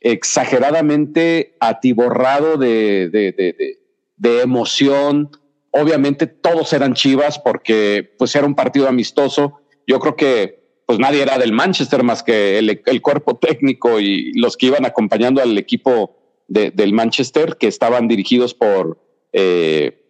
exageradamente 0.00 1.56
atiborrado 1.60 2.56
de, 2.56 3.08
de, 3.10 3.32
de, 3.32 3.78
de, 4.16 4.40
emoción. 4.42 5.30
Obviamente 5.70 6.26
todos 6.26 6.72
eran 6.72 6.94
chivas 6.94 7.38
porque 7.38 8.14
pues 8.18 8.34
era 8.36 8.46
un 8.46 8.54
partido 8.54 8.88
amistoso. 8.88 9.60
Yo 9.86 9.98
creo 9.98 10.14
que 10.14 10.62
pues 10.86 10.98
nadie 10.98 11.22
era 11.22 11.38
del 11.38 11.52
Manchester 11.52 12.02
más 12.02 12.22
que 12.22 12.58
el, 12.58 12.82
el 12.84 13.02
cuerpo 13.02 13.36
técnico 13.38 13.98
y 13.98 14.32
los 14.34 14.56
que 14.56 14.66
iban 14.66 14.84
acompañando 14.84 15.40
al 15.40 15.56
equipo 15.56 16.13
del 16.46 16.92
Manchester 16.92 17.56
que 17.58 17.68
estaban 17.68 18.06
dirigidos 18.08 18.54
por 18.54 18.98
eh, 19.32 20.00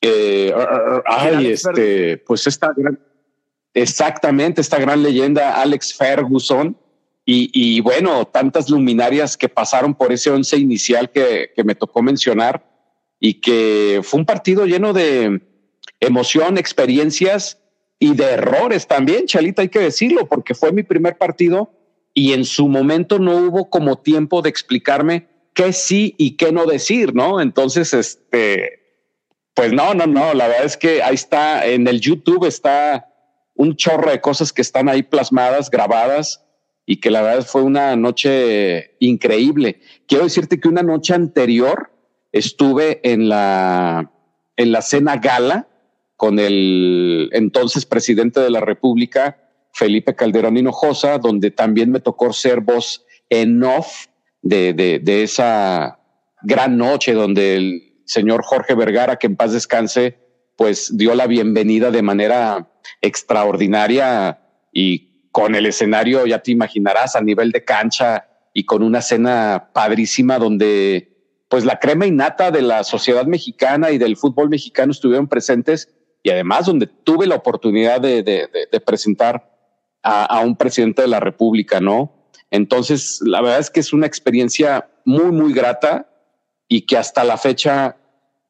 eh, 0.00 0.54
ay, 1.06 1.48
este, 1.48 2.18
pues 2.18 2.46
esta 2.46 2.72
gran, 2.76 3.00
exactamente 3.74 4.60
esta 4.60 4.78
gran 4.78 5.02
leyenda 5.02 5.60
Alex 5.60 5.94
Ferguson. 5.94 6.76
Y, 7.30 7.82
bueno, 7.82 8.26
tantas 8.26 8.70
luminarias 8.70 9.36
que 9.36 9.50
pasaron 9.50 9.94
por 9.94 10.14
ese 10.14 10.30
once 10.30 10.56
inicial 10.56 11.10
que, 11.10 11.50
que 11.54 11.62
me 11.62 11.74
tocó 11.74 12.02
mencionar 12.02 12.64
y 13.20 13.34
que 13.34 14.00
fue 14.02 14.20
un 14.20 14.24
partido 14.24 14.64
lleno 14.64 14.94
de 14.94 15.42
emoción, 16.00 16.56
experiencias 16.56 17.58
y 17.98 18.14
de 18.14 18.24
errores 18.24 18.86
también, 18.86 19.26
Chalita, 19.26 19.60
hay 19.60 19.68
que 19.68 19.78
decirlo, 19.80 20.26
porque 20.26 20.54
fue 20.54 20.72
mi 20.72 20.82
primer 20.84 21.18
partido 21.18 21.70
y 22.14 22.32
en 22.32 22.46
su 22.46 22.66
momento 22.66 23.18
no 23.18 23.36
hubo 23.36 23.68
como 23.68 23.98
tiempo 23.98 24.40
de 24.40 24.48
explicarme 24.48 25.28
qué 25.58 25.72
sí 25.72 26.14
y 26.18 26.36
qué 26.36 26.52
no 26.52 26.66
decir, 26.66 27.16
¿no? 27.16 27.40
Entonces, 27.40 27.92
este, 27.92 28.78
pues 29.54 29.72
no, 29.72 29.92
no, 29.92 30.06
no, 30.06 30.32
la 30.32 30.46
verdad 30.46 30.64
es 30.64 30.76
que 30.76 31.02
ahí 31.02 31.16
está, 31.16 31.66
en 31.66 31.88
el 31.88 32.00
YouTube 32.00 32.46
está 32.46 33.08
un 33.56 33.74
chorro 33.74 34.12
de 34.12 34.20
cosas 34.20 34.52
que 34.52 34.62
están 34.62 34.88
ahí 34.88 35.02
plasmadas, 35.02 35.68
grabadas, 35.68 36.44
y 36.86 36.98
que 36.98 37.10
la 37.10 37.22
verdad 37.22 37.44
fue 37.44 37.62
una 37.62 37.96
noche 37.96 38.94
increíble. 39.00 39.80
Quiero 40.06 40.24
decirte 40.24 40.60
que 40.60 40.68
una 40.68 40.84
noche 40.84 41.12
anterior 41.12 41.90
estuve 42.30 43.00
en 43.02 43.28
la, 43.28 44.12
en 44.56 44.70
la 44.70 44.80
cena 44.80 45.16
gala 45.16 45.66
con 46.14 46.38
el 46.38 47.30
entonces 47.32 47.84
presidente 47.84 48.38
de 48.38 48.50
la 48.50 48.60
República, 48.60 49.38
Felipe 49.72 50.14
Calderón 50.14 50.56
Hinojosa, 50.56 51.18
donde 51.18 51.50
también 51.50 51.90
me 51.90 51.98
tocó 51.98 52.32
ser 52.32 52.60
voz 52.60 53.04
en 53.28 53.64
off 53.64 54.06
de, 54.42 54.72
de, 54.72 55.22
esa 55.22 55.98
gran 56.42 56.76
noche 56.76 57.12
donde 57.12 57.56
el 57.56 58.02
señor 58.04 58.42
Jorge 58.42 58.74
Vergara, 58.74 59.16
que 59.16 59.26
en 59.26 59.36
paz 59.36 59.52
descanse, 59.52 60.18
pues 60.56 60.96
dio 60.96 61.14
la 61.14 61.26
bienvenida 61.26 61.90
de 61.90 62.02
manera 62.02 62.70
extraordinaria 63.00 64.40
y 64.72 65.30
con 65.30 65.54
el 65.54 65.66
escenario, 65.66 66.26
ya 66.26 66.40
te 66.40 66.50
imaginarás, 66.50 67.16
a 67.16 67.20
nivel 67.20 67.52
de 67.52 67.64
cancha 67.64 68.28
y 68.52 68.64
con 68.64 68.82
una 68.82 69.02
cena 69.02 69.70
padrísima 69.72 70.38
donde 70.38 71.16
pues 71.48 71.64
la 71.64 71.78
crema 71.78 72.06
innata 72.06 72.50
de 72.50 72.62
la 72.62 72.84
sociedad 72.84 73.26
mexicana 73.26 73.90
y 73.90 73.98
del 73.98 74.16
fútbol 74.16 74.48
mexicano 74.48 74.92
estuvieron 74.92 75.28
presentes 75.28 75.94
y 76.22 76.30
además 76.30 76.66
donde 76.66 76.86
tuve 76.86 77.26
la 77.26 77.36
oportunidad 77.36 78.00
de, 78.00 78.22
de, 78.22 78.48
de 78.70 78.80
presentar 78.80 79.50
a, 80.02 80.24
a, 80.24 80.40
un 80.40 80.56
presidente 80.56 81.02
de 81.02 81.08
la 81.08 81.20
República, 81.20 81.80
¿no? 81.80 82.17
Entonces, 82.50 83.20
la 83.24 83.40
verdad 83.40 83.58
es 83.58 83.70
que 83.70 83.80
es 83.80 83.92
una 83.92 84.06
experiencia 84.06 84.90
muy, 85.04 85.30
muy 85.32 85.52
grata 85.52 86.08
y 86.68 86.82
que 86.82 86.96
hasta 86.96 87.24
la 87.24 87.36
fecha 87.36 87.96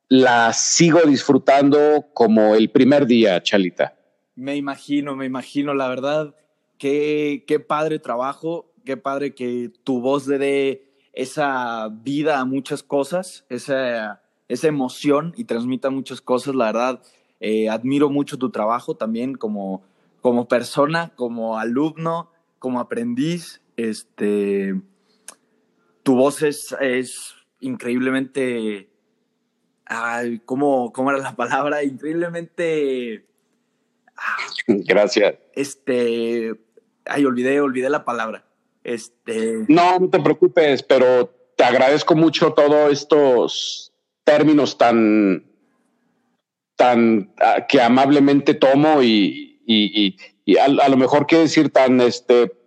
la 0.08 0.52
sigo 0.52 1.00
disfrutando 1.02 2.06
como 2.14 2.54
el 2.54 2.70
primer 2.70 3.06
día, 3.06 3.42
Chalita. 3.42 3.94
Me 4.34 4.56
imagino, 4.56 5.16
me 5.16 5.26
imagino, 5.26 5.74
la 5.74 5.88
verdad, 5.88 6.34
qué, 6.78 7.44
qué 7.46 7.60
padre 7.60 7.98
trabajo, 7.98 8.72
qué 8.84 8.96
padre 8.96 9.34
que 9.34 9.70
tu 9.84 10.00
voz 10.00 10.26
le 10.26 10.38
dé 10.38 10.88
esa 11.12 11.88
vida 11.88 12.38
a 12.38 12.44
muchas 12.44 12.82
cosas, 12.82 13.44
esa, 13.48 14.22
esa 14.48 14.68
emoción 14.68 15.34
y 15.36 15.44
transmita 15.44 15.90
muchas 15.90 16.20
cosas, 16.20 16.54
la 16.54 16.66
verdad. 16.66 17.02
Eh, 17.40 17.68
admiro 17.68 18.08
mucho 18.08 18.38
tu 18.38 18.50
trabajo 18.50 18.96
también 18.96 19.34
como, 19.34 19.82
como 20.20 20.48
persona, 20.48 21.12
como 21.16 21.58
alumno, 21.58 22.30
como 22.58 22.80
aprendiz 22.80 23.60
este, 23.78 24.74
tu 26.02 26.16
voz 26.16 26.42
es, 26.42 26.74
es 26.80 27.34
increíblemente, 27.60 28.90
ay, 29.86 30.40
¿cómo, 30.44 30.92
¿cómo, 30.92 31.10
era 31.10 31.20
la 31.20 31.36
palabra? 31.36 31.84
Increíblemente... 31.84 33.24
Ah, 34.16 34.36
Gracias. 34.66 35.36
Este, 35.54 36.54
ay, 37.06 37.24
olvidé, 37.24 37.60
olvidé 37.60 37.88
la 37.88 38.04
palabra. 38.04 38.44
Este... 38.82 39.64
No, 39.68 40.00
no 40.00 40.10
te 40.10 40.18
preocupes, 40.18 40.82
pero 40.82 41.32
te 41.56 41.62
agradezco 41.62 42.16
mucho 42.16 42.54
todos 42.54 42.90
estos 42.90 43.92
términos 44.24 44.76
tan, 44.76 45.46
tan 46.74 47.32
ah, 47.40 47.64
que 47.68 47.80
amablemente 47.80 48.54
tomo 48.54 49.02
y, 49.04 49.62
y, 49.64 50.16
y, 50.44 50.56
a, 50.56 50.64
a, 50.64 50.88
lo 50.88 50.96
mejor 50.96 51.28
quiero 51.28 51.42
decir 51.42 51.70
tan 51.70 52.00
este 52.00 52.57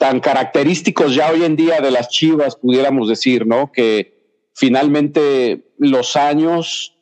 tan 0.00 0.20
característicos 0.20 1.14
ya 1.14 1.30
hoy 1.30 1.44
en 1.44 1.56
día 1.56 1.82
de 1.82 1.90
las 1.90 2.08
Chivas, 2.08 2.56
pudiéramos 2.56 3.06
decir, 3.06 3.46
¿no? 3.46 3.70
Que 3.70 4.48
finalmente 4.54 5.74
los 5.76 6.16
años 6.16 6.96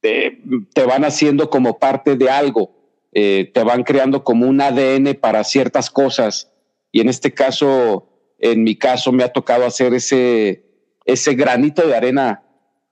te, 0.00 0.42
te 0.74 0.82
van 0.82 1.04
haciendo 1.04 1.48
como 1.48 1.78
parte 1.78 2.16
de 2.16 2.28
algo, 2.28 2.74
eh, 3.12 3.48
te 3.54 3.62
van 3.62 3.84
creando 3.84 4.24
como 4.24 4.48
un 4.48 4.60
ADN 4.60 5.14
para 5.14 5.44
ciertas 5.44 5.90
cosas. 5.90 6.50
Y 6.90 7.02
en 7.02 7.08
este 7.08 7.32
caso, 7.32 8.08
en 8.40 8.64
mi 8.64 8.74
caso, 8.74 9.12
me 9.12 9.22
ha 9.22 9.32
tocado 9.32 9.64
hacer 9.64 9.94
ese, 9.94 10.64
ese 11.04 11.34
granito 11.36 11.86
de 11.86 11.94
arena 11.94 12.42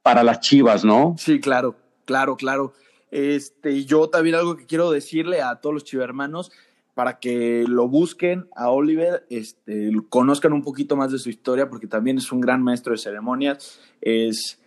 para 0.03 0.23
las 0.23 0.39
Chivas, 0.39 0.85
¿no? 0.85 1.17
Sí, 1.19 1.41
claro, 1.41 1.75
claro, 2.05 2.37
claro. 2.37 2.75
Este, 3.11 3.85
yo 3.87 4.09
también 4.09 4.37
algo 4.37 4.57
que 4.57 4.67
quiero 4.67 4.93
decirle 4.93 5.43
a 5.43 5.57
todos 5.57 5.75
los 5.75 5.83
chivermanos, 5.83 6.53
para 6.97 7.19
que 7.19 7.67
lo 7.69 7.89
busquen 7.89 8.49
a 8.57 8.71
Oliver, 8.71 9.27
este, 9.29 9.91
conozcan 10.09 10.55
un 10.55 10.63
poquito 10.63 10.97
más 10.97 11.13
de 11.13 11.19
su 11.19 11.29
historia, 11.29 11.69
porque 11.69 11.87
también 11.87 12.17
es 12.17 12.33
un 12.33 12.41
gran 12.41 12.63
maestro 12.63 12.93
de 12.93 12.97
ceremonias, 12.97 13.79
es, 14.01 14.59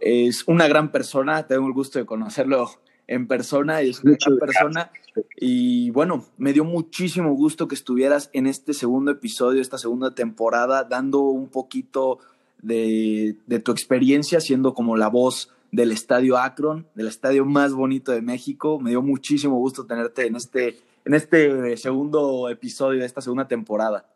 es 0.00 0.44
una 0.48 0.68
gran 0.68 0.90
persona, 0.90 1.46
tengo 1.46 1.66
el 1.66 1.74
gusto 1.74 1.98
de 1.98 2.06
conocerlo 2.06 2.70
en 3.06 3.28
persona, 3.28 3.82
y 3.82 3.90
es 3.90 4.02
una 4.02 4.16
gran 4.18 4.38
persona, 4.38 4.90
Y 5.36 5.90
bueno, 5.90 6.24
me 6.38 6.54
dio 6.54 6.64
muchísimo 6.64 7.34
gusto 7.34 7.68
que 7.68 7.74
estuvieras 7.74 8.30
en 8.32 8.46
este 8.46 8.72
segundo 8.72 9.10
episodio, 9.10 9.60
esta 9.60 9.76
segunda 9.76 10.14
temporada, 10.14 10.84
dando 10.84 11.20
un 11.24 11.48
poquito 11.50 12.20
de, 12.62 13.36
de 13.46 13.60
tu 13.60 13.72
experiencia 13.72 14.40
siendo 14.40 14.72
como 14.72 14.96
la 14.96 15.08
voz 15.08 15.52
del 15.72 15.92
Estadio 15.92 16.38
Akron, 16.38 16.86
del 16.94 17.08
estadio 17.08 17.44
más 17.44 17.74
bonito 17.74 18.12
de 18.12 18.22
México. 18.22 18.80
Me 18.80 18.90
dio 18.90 19.02
muchísimo 19.02 19.56
gusto 19.56 19.84
tenerte 19.84 20.26
en 20.26 20.36
este, 20.36 20.78
en 21.06 21.14
este 21.14 21.76
segundo 21.76 22.48
episodio 22.50 23.00
de 23.00 23.06
esta 23.06 23.20
segunda 23.20 23.46
temporada. 23.46 24.08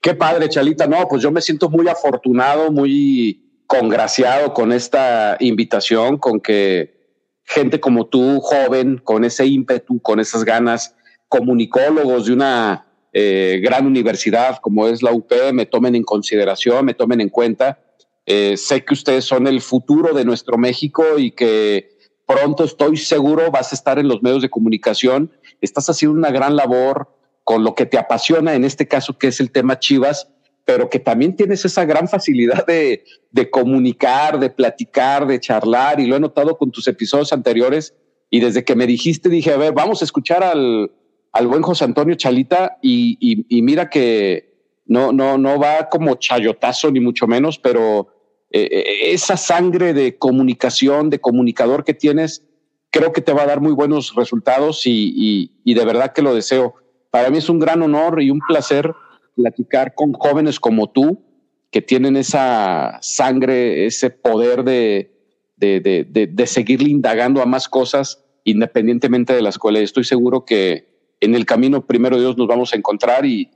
Qué 0.00 0.14
padre, 0.14 0.50
Chalita. 0.50 0.86
No, 0.86 1.08
pues 1.08 1.22
yo 1.22 1.32
me 1.32 1.40
siento 1.40 1.70
muy 1.70 1.88
afortunado, 1.88 2.70
muy 2.70 3.64
congraciado 3.66 4.52
con 4.52 4.72
esta 4.72 5.38
invitación, 5.40 6.18
con 6.18 6.38
que 6.38 7.16
gente 7.44 7.80
como 7.80 8.06
tú, 8.06 8.40
joven, 8.40 8.98
con 8.98 9.24
ese 9.24 9.46
ímpetu, 9.46 10.00
con 10.02 10.20
esas 10.20 10.44
ganas, 10.44 10.94
comunicólogos 11.28 12.26
de 12.26 12.34
una 12.34 12.86
eh, 13.14 13.58
gran 13.62 13.86
universidad 13.86 14.58
como 14.58 14.86
es 14.86 15.02
la 15.02 15.12
UP, 15.12 15.32
me 15.54 15.64
tomen 15.64 15.94
en 15.94 16.02
consideración, 16.02 16.84
me 16.84 16.94
tomen 16.94 17.22
en 17.22 17.30
cuenta. 17.30 17.80
Eh, 18.26 18.58
sé 18.58 18.84
que 18.84 18.92
ustedes 18.92 19.24
son 19.24 19.46
el 19.46 19.62
futuro 19.62 20.12
de 20.12 20.26
nuestro 20.26 20.58
México 20.58 21.18
y 21.18 21.30
que 21.30 21.91
pronto 22.32 22.64
estoy 22.64 22.96
seguro 22.96 23.50
vas 23.50 23.72
a 23.72 23.74
estar 23.74 23.98
en 23.98 24.08
los 24.08 24.22
medios 24.22 24.42
de 24.42 24.50
comunicación. 24.50 25.30
Estás 25.60 25.88
haciendo 25.88 26.16
una 26.16 26.30
gran 26.30 26.56
labor 26.56 27.16
con 27.44 27.64
lo 27.64 27.74
que 27.74 27.86
te 27.86 27.98
apasiona, 27.98 28.54
en 28.54 28.64
este 28.64 28.86
caso 28.88 29.18
que 29.18 29.28
es 29.28 29.40
el 29.40 29.50
tema 29.50 29.78
Chivas, 29.78 30.28
pero 30.64 30.88
que 30.88 30.98
también 30.98 31.34
tienes 31.34 31.64
esa 31.64 31.84
gran 31.84 32.08
facilidad 32.08 32.64
de, 32.66 33.04
de 33.30 33.50
comunicar, 33.50 34.38
de 34.38 34.50
platicar, 34.50 35.26
de 35.26 35.40
charlar, 35.40 36.00
y 36.00 36.06
lo 36.06 36.16
he 36.16 36.20
notado 36.20 36.56
con 36.56 36.70
tus 36.70 36.86
episodios 36.86 37.32
anteriores. 37.32 37.94
Y 38.30 38.40
desde 38.40 38.64
que 38.64 38.76
me 38.76 38.86
dijiste, 38.86 39.28
dije, 39.28 39.52
a 39.52 39.56
ver, 39.56 39.72
vamos 39.72 40.00
a 40.00 40.04
escuchar 40.04 40.42
al, 40.42 40.92
al 41.32 41.46
buen 41.46 41.62
José 41.62 41.84
Antonio 41.84 42.14
Chalita, 42.14 42.78
y, 42.80 43.44
mira 43.62 43.90
que 43.90 44.52
no, 44.86 45.12
no, 45.12 45.36
no 45.36 45.58
va 45.58 45.88
como 45.88 46.14
chayotazo, 46.14 46.90
ni 46.90 47.00
mucho 47.00 47.26
menos, 47.26 47.58
pero 47.58 48.08
eh, 48.54 48.68
eh, 48.70 49.12
esa 49.12 49.38
sangre 49.38 49.94
de 49.94 50.18
comunicación, 50.18 51.08
de 51.08 51.20
comunicador 51.20 51.84
que 51.84 51.94
tienes, 51.94 52.44
creo 52.90 53.12
que 53.12 53.22
te 53.22 53.32
va 53.32 53.42
a 53.42 53.46
dar 53.46 53.62
muy 53.62 53.72
buenos 53.72 54.14
resultados 54.14 54.82
y, 54.84 55.50
de 55.64 55.84
verdad 55.84 56.12
que 56.12 56.20
lo 56.20 56.34
deseo. 56.34 56.74
Para 57.10 57.30
mí 57.30 57.38
es 57.38 57.48
un 57.48 57.58
gran 57.58 57.82
honor 57.82 58.20
y 58.20 58.30
un 58.30 58.40
placer 58.46 58.92
platicar 59.34 59.94
con 59.94 60.12
jóvenes 60.12 60.60
como 60.60 60.90
tú, 60.90 61.22
que 61.70 61.80
tienen 61.80 62.18
esa 62.18 62.98
sangre, 63.00 63.86
ese 63.86 64.10
poder 64.10 64.62
de, 64.64 65.10
de, 65.56 65.80
de, 65.80 66.26
de, 66.26 66.46
seguirle 66.46 66.90
indagando 66.90 67.40
a 67.40 67.46
más 67.46 67.66
cosas 67.66 68.22
independientemente 68.44 69.32
de 69.32 69.40
la 69.40 69.48
escuela. 69.48 69.78
Estoy 69.78 70.04
seguro 70.04 70.44
que 70.44 71.14
en 71.20 71.34
el 71.34 71.46
camino, 71.46 71.86
primero 71.86 72.20
Dios, 72.20 72.36
nos 72.36 72.46
vamos 72.46 72.74
a 72.74 72.76
encontrar 72.76 73.24
y, 73.24 73.48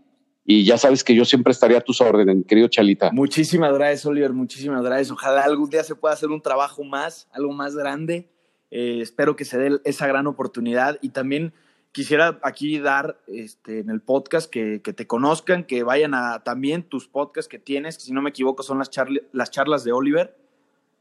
y 0.46 0.64
ya 0.64 0.78
sabes 0.78 1.02
que 1.02 1.14
yo 1.14 1.24
siempre 1.24 1.50
estaría 1.50 1.78
a 1.78 1.80
tus 1.80 2.00
órdenes, 2.00 2.46
querido 2.46 2.68
Chalita. 2.68 3.10
Muchísimas 3.10 3.74
gracias, 3.74 4.06
Oliver, 4.06 4.32
muchísimas 4.32 4.82
gracias. 4.84 5.10
Ojalá 5.10 5.42
algún 5.42 5.68
día 5.68 5.82
se 5.82 5.96
pueda 5.96 6.14
hacer 6.14 6.30
un 6.30 6.40
trabajo 6.40 6.84
más, 6.84 7.28
algo 7.32 7.52
más 7.52 7.74
grande. 7.74 8.28
Eh, 8.70 9.00
espero 9.00 9.34
que 9.34 9.44
se 9.44 9.58
dé 9.58 9.80
esa 9.84 10.06
gran 10.06 10.28
oportunidad 10.28 10.98
y 11.02 11.08
también 11.08 11.52
quisiera 11.90 12.38
aquí 12.42 12.78
dar 12.78 13.18
este, 13.26 13.80
en 13.80 13.90
el 13.90 14.00
podcast 14.00 14.48
que, 14.48 14.82
que, 14.82 14.92
te 14.92 15.08
conozcan, 15.08 15.64
que 15.64 15.82
vayan 15.82 16.14
a 16.14 16.44
también 16.44 16.84
tus 16.84 17.08
podcasts 17.08 17.48
que 17.48 17.58
tienes, 17.58 17.98
que 17.98 18.04
si 18.04 18.12
no 18.12 18.22
me 18.22 18.30
equivoco 18.30 18.62
son 18.62 18.78
las, 18.78 18.90
charla, 18.90 19.20
las 19.32 19.50
charlas 19.50 19.82
de 19.82 19.92
Oliver. 19.92 20.36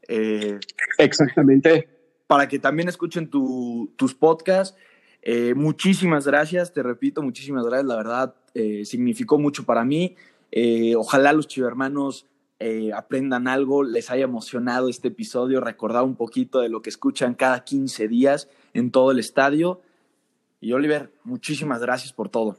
Eh, 0.08 0.58
Exactamente. 0.98 1.88
Para 2.26 2.48
que 2.48 2.58
también 2.58 2.88
escuchen 2.88 3.30
tu, 3.30 3.92
tus 3.96 4.12
podcasts. 4.12 4.76
Eh, 5.22 5.54
muchísimas 5.54 6.26
gracias, 6.26 6.72
te 6.72 6.82
repito, 6.82 7.22
muchísimas 7.22 7.64
gracias. 7.66 7.86
La 7.86 7.96
verdad, 7.96 8.34
eh, 8.56 8.84
significó 8.84 9.38
mucho 9.38 9.64
para 9.64 9.84
mí. 9.84 10.16
Eh, 10.50 10.94
ojalá 10.96 11.32
los 11.32 11.46
chivermanos 11.46 12.26
aprendan 12.96 13.48
algo, 13.48 13.82
les 13.82 14.10
haya 14.10 14.24
emocionado 14.24 14.88
este 14.88 15.08
episodio, 15.08 15.60
recordar 15.60 16.04
un 16.04 16.16
poquito 16.16 16.60
de 16.60 16.70
lo 16.70 16.80
que 16.80 16.88
escuchan 16.88 17.34
cada 17.34 17.64
15 17.64 18.08
días 18.08 18.48
en 18.72 18.90
todo 18.90 19.10
el 19.10 19.18
estadio. 19.18 19.82
Y 20.58 20.72
Oliver, 20.72 21.12
muchísimas 21.22 21.82
gracias 21.82 22.14
por 22.14 22.30
todo. 22.30 22.56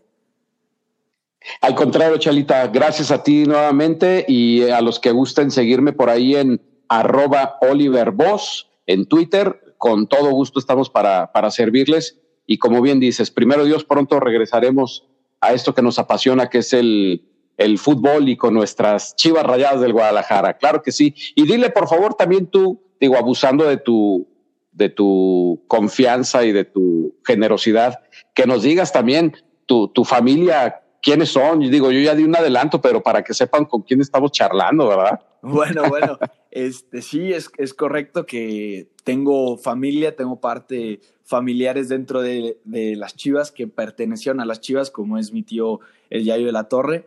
Al 1.62 1.76
contrario, 1.76 2.18
Chalita, 2.18 2.68
gracias 2.68 3.12
a 3.12 3.24
ti 3.24 3.46
nuevamente 3.46 4.26
y 4.28 4.64
a 4.70 4.82
los 4.82 5.00
que 5.00 5.12
gusten 5.12 5.52
seguirme 5.52 5.94
por 5.94 6.10
ahí 6.10 6.36
en 6.36 6.62
arroba 6.90 7.58
Oliver 7.62 8.12
Voss 8.12 8.70
en 8.86 9.06
Twitter. 9.06 9.76
Con 9.78 10.08
todo 10.08 10.32
gusto 10.32 10.60
estamos 10.60 10.90
para, 10.90 11.32
para 11.32 11.52
servirles. 11.52 12.20
Y 12.46 12.58
como 12.58 12.82
bien 12.82 13.00
dices, 13.00 13.32
primero 13.32 13.66
Dios, 13.66 13.84
pronto 13.84 14.20
regresaremos 14.20 15.08
a 15.42 15.54
esto 15.54 15.74
que 15.74 15.82
nos 15.82 16.00
apasiona, 16.00 16.50
que 16.50 16.60
es 16.60 16.74
el, 16.74 17.24
el 17.58 17.78
fútbol 17.78 18.30
y 18.30 18.38
con 18.38 18.54
nuestras 18.54 19.16
chivas 19.16 19.44
rayadas 19.44 19.82
del 19.82 19.94
Guadalajara. 19.94 20.58
Claro 20.58 20.82
que 20.82 20.92
sí. 20.92 21.16
Y 21.36 21.46
dile, 21.46 21.70
por 21.70 21.88
favor, 21.88 22.14
también 22.14 22.48
tú, 22.48 22.82
digo, 23.00 23.18
abusando 23.18 23.66
de 23.66 23.78
tu, 23.78 24.28
de 24.72 24.90
tu 24.90 25.64
confianza 25.68 26.46
y 26.46 26.52
de 26.52 26.66
tu 26.66 27.16
generosidad, 27.26 28.00
que 28.34 28.46
nos 28.46 28.62
digas 28.64 28.92
también 28.92 29.36
tu, 29.66 29.88
tu 29.90 30.04
familia, 30.04 30.82
quiénes 31.02 31.30
son. 31.30 31.62
Yo 31.62 31.70
digo, 31.70 31.92
yo 31.92 32.00
ya 32.00 32.16
di 32.16 32.24
un 32.24 32.36
adelanto, 32.36 32.82
pero 32.82 33.02
para 33.02 33.24
que 33.24 33.34
sepan 33.34 33.66
con 33.66 33.82
quién 33.82 34.02
estamos 34.02 34.32
charlando, 34.32 34.88
¿verdad? 34.88 35.20
Bueno, 35.42 35.84
bueno, 35.90 36.18
este 36.66 37.02
sí, 37.02 37.34
es, 37.34 37.52
es 37.58 37.74
correcto 37.74 38.26
que 38.26 38.88
tengo 39.04 39.58
familia, 39.58 40.16
tengo 40.16 40.40
parte 40.40 41.00
familiares 41.24 41.90
dentro 41.90 42.22
de, 42.22 42.58
de, 42.64 42.96
las 42.96 43.16
Chivas 43.16 43.52
que 43.52 43.68
pertenecieron 43.68 44.40
a 44.40 44.46
las 44.46 44.62
Chivas, 44.62 44.90
como 44.90 45.18
es 45.18 45.34
mi 45.34 45.44
tío 45.44 45.82
El 46.10 46.24
Yayo 46.24 46.46
de 46.46 46.52
la 46.52 46.66
Torre, 46.66 47.06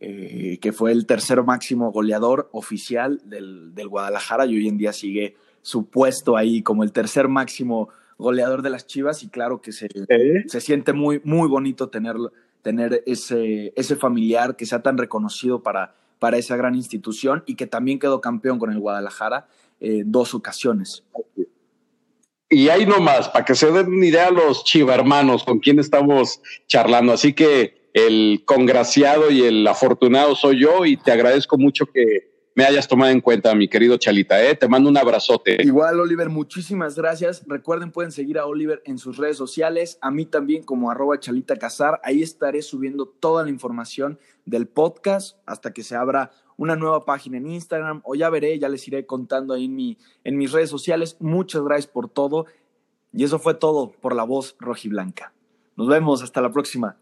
eh, 0.00 0.58
que 0.60 0.72
fue 0.72 0.92
el 0.92 1.06
tercer 1.06 1.42
máximo 1.42 1.90
goleador 1.90 2.48
oficial 2.52 3.20
del, 3.24 3.74
del 3.74 3.88
Guadalajara 3.88 4.46
y 4.46 4.56
hoy 4.56 4.68
en 4.68 4.78
día 4.78 4.92
sigue 4.92 5.36
su 5.62 5.86
puesto 5.86 6.36
ahí 6.36 6.62
como 6.62 6.84
el 6.84 6.92
tercer 6.92 7.28
máximo 7.28 7.88
goleador 8.18 8.62
de 8.62 8.70
las 8.70 8.86
Chivas 8.86 9.22
y 9.22 9.28
claro 9.28 9.60
que 9.60 9.72
se, 9.72 9.86
¿Eh? 10.08 10.44
se 10.46 10.60
siente 10.60 10.92
muy, 10.92 11.20
muy 11.24 11.48
bonito 11.48 11.88
tenerlo, 11.88 12.32
tener 12.62 13.02
ese, 13.06 13.72
ese 13.74 13.96
familiar 13.96 14.54
que 14.54 14.66
sea 14.66 14.82
tan 14.82 14.98
reconocido 14.98 15.62
para, 15.62 15.94
para 16.22 16.38
esa 16.38 16.56
gran 16.56 16.76
institución 16.76 17.42
y 17.46 17.56
que 17.56 17.66
también 17.66 17.98
quedó 17.98 18.20
campeón 18.20 18.60
con 18.60 18.70
el 18.70 18.78
Guadalajara 18.78 19.48
eh, 19.80 20.04
dos 20.06 20.34
ocasiones. 20.34 21.02
Y 22.48 22.68
ahí 22.68 22.86
nomás, 22.86 23.28
para 23.28 23.44
que 23.44 23.56
se 23.56 23.72
den 23.72 23.88
una 23.88 24.06
idea 24.06 24.30
los 24.30 24.62
chiva 24.62 24.94
hermanos 24.94 25.42
con 25.42 25.58
quien 25.58 25.80
estamos 25.80 26.40
charlando. 26.68 27.12
Así 27.12 27.32
que 27.32 27.90
el 27.92 28.44
congraciado 28.44 29.32
y 29.32 29.42
el 29.42 29.66
afortunado 29.66 30.36
soy 30.36 30.60
yo 30.60 30.84
y 30.86 30.96
te 30.96 31.10
agradezco 31.10 31.58
mucho 31.58 31.86
que 31.86 32.31
me 32.54 32.64
hayas 32.64 32.86
tomado 32.86 33.10
en 33.10 33.20
cuenta, 33.20 33.54
mi 33.54 33.68
querido 33.68 33.96
Chalita. 33.96 34.42
¿eh? 34.42 34.54
Te 34.54 34.68
mando 34.68 34.88
un 34.88 34.96
abrazote. 34.96 35.56
Igual, 35.62 35.98
Oliver, 36.00 36.28
muchísimas 36.28 36.96
gracias. 36.96 37.42
Recuerden, 37.46 37.90
pueden 37.90 38.12
seguir 38.12 38.38
a 38.38 38.46
Oliver 38.46 38.82
en 38.84 38.98
sus 38.98 39.16
redes 39.16 39.36
sociales, 39.36 39.98
a 40.02 40.10
mí 40.10 40.26
también 40.26 40.62
como 40.62 40.90
arroba 40.90 41.18
Chalita 41.18 41.56
Casar. 41.56 42.00
Ahí 42.04 42.22
estaré 42.22 42.62
subiendo 42.62 43.06
toda 43.06 43.44
la 43.44 43.50
información 43.50 44.18
del 44.44 44.66
podcast 44.66 45.38
hasta 45.46 45.72
que 45.72 45.82
se 45.82 45.96
abra 45.96 46.30
una 46.56 46.76
nueva 46.76 47.04
página 47.04 47.38
en 47.38 47.46
Instagram 47.46 48.02
o 48.04 48.14
ya 48.14 48.28
veré, 48.30 48.58
ya 48.58 48.68
les 48.68 48.86
iré 48.86 49.06
contando 49.06 49.54
ahí 49.54 49.64
en, 49.64 49.74
mi, 49.74 49.98
en 50.24 50.36
mis 50.36 50.52
redes 50.52 50.70
sociales. 50.70 51.16
Muchas 51.20 51.62
gracias 51.62 51.86
por 51.86 52.08
todo. 52.08 52.46
Y 53.12 53.24
eso 53.24 53.38
fue 53.38 53.54
todo 53.54 53.92
por 53.92 54.14
la 54.14 54.24
voz 54.24 54.56
rojiblanca. 54.58 55.32
Nos 55.76 55.88
vemos, 55.88 56.22
hasta 56.22 56.40
la 56.40 56.52
próxima. 56.52 56.96